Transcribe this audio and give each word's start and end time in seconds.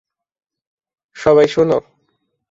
সবাই, 1.15 1.47
শোন! 1.47 1.69